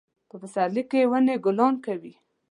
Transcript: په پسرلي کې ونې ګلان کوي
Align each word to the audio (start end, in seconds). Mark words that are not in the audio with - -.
په 0.29 0.35
پسرلي 0.41 0.83
کې 0.89 1.09
ونې 1.11 1.35
ګلان 1.45 1.73
کوي 1.85 2.13